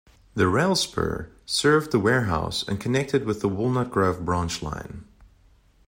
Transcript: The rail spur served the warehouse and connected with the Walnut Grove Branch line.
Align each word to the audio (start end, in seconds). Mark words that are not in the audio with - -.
The 0.33 0.47
rail 0.47 0.75
spur 0.75 1.29
served 1.45 1.91
the 1.91 1.99
warehouse 1.99 2.67
and 2.67 2.79
connected 2.79 3.23
with 3.23 3.41
the 3.41 3.47
Walnut 3.47 3.91
Grove 3.91 4.25
Branch 4.25 4.59
line. 4.63 5.05